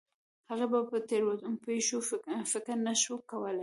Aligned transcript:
هغې 0.49 0.65
به 0.71 0.79
په 0.91 0.97
تېرو 1.09 1.31
پېښو 1.65 1.97
فکر 2.53 2.77
نه 2.87 2.93
شو 3.01 3.15
کولی 3.31 3.59